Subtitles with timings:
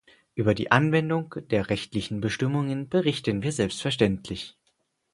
[0.33, 4.57] Über die Anwendung der rechtlichen Bestimmungen berichten wir selbstverständlich.